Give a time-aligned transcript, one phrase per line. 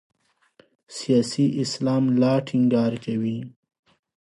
[0.97, 3.37] سیاسي اسلام لا ټینګار کوي.